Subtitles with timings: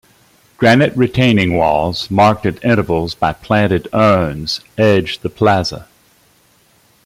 [0.57, 5.87] Granite retaining walls, marked at intervals by planted urns, edge the plaza.